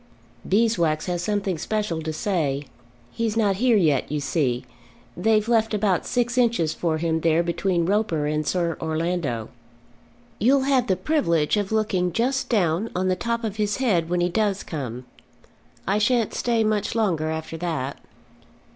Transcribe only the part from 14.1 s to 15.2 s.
he does come.